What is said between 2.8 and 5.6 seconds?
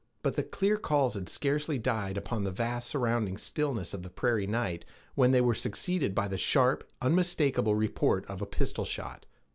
surrounding stillness of the prairie night when they were